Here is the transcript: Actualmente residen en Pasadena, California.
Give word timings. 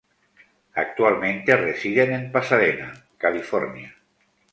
Actualmente 0.73 1.55
residen 1.55 2.11
en 2.13 2.31
Pasadena, 2.31 2.91
California. 3.19 3.95